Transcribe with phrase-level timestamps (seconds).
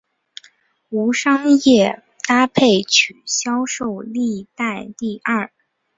[0.89, 5.51] 无商业搭配曲销售历代第二。